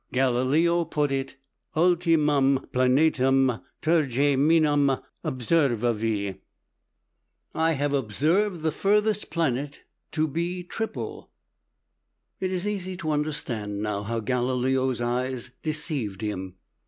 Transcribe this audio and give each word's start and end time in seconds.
Galileo 0.11 0.83
put 0.83 1.11
it, 1.11 1.35
"Ultimam 1.75 2.71
planet 2.73 3.19
am 3.19 3.61
tergeminam 3.83 4.99
observavi" 5.23 6.39
("I 7.53 7.73
have 7.73 7.93
observed 7.93 8.61
the 8.61 8.71
furthest 8.71 9.29
planet 9.29 9.83
to 10.13 10.27
be 10.27 10.63
triple"). 10.63 11.29
It 12.39 12.51
is 12.51 12.67
easy 12.67 12.97
to 12.97 13.11
understand 13.11 13.83
now 13.83 14.01
how 14.01 14.21
Galileo's 14.21 15.01
eyes 15.01 15.51
deceived 15.61 16.21
him. 16.21 16.55